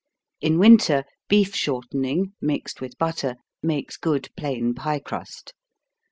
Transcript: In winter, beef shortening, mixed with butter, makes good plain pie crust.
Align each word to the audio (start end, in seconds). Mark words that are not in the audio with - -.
In 0.41 0.57
winter, 0.57 1.03
beef 1.29 1.53
shortening, 1.55 2.33
mixed 2.41 2.81
with 2.81 2.97
butter, 2.97 3.35
makes 3.61 3.97
good 3.97 4.29
plain 4.35 4.73
pie 4.73 4.97
crust. 4.97 5.53